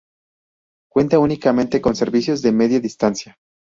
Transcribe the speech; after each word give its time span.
Cuenta 0.89 1.19
únicamente 1.19 1.79
con 1.79 1.95
servicios 1.95 2.41
de 2.41 2.51
Media 2.51 2.79
Distancia. 2.79 3.35